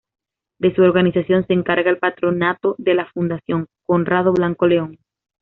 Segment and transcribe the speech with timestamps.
[0.57, 4.97] De su organización se encarga el Patronato de la Fundación Conrado Blanco León.